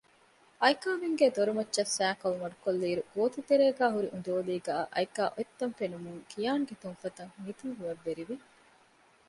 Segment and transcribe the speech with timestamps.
[0.61, 8.35] އައިކާމެންގޭ ދޮރުމައްޗަށް ސައިކަލު މަޑުކޮށްލިއިރު ގޯތިތެރޭގައި ހުރި އުނދޯލީގައި އައިކާ އޮތްތަން ފެނުމުން ކިޔާންގެ ތުންފަތަށް ހިނިތުންވުމެއް ވެރިވި